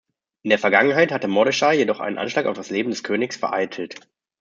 In 0.41 0.49
der 0.49 0.57
Vergangenheit 0.57 1.11
hatte 1.11 1.27
Mordechai 1.27 1.75
jedoch 1.75 1.99
einen 1.99 2.17
Anschlag 2.17 2.47
auf 2.47 2.57
das 2.57 2.71
Leben 2.71 2.89
des 2.89 3.03
Königs 3.03 3.37
vereitelt. 3.37 3.99